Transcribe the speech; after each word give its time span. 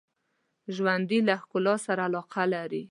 ژوندي 0.75 1.19
له 1.27 1.35
ښکلا 1.41 1.75
سره 1.85 2.01
علاقه 2.07 2.43
لري 2.53 2.79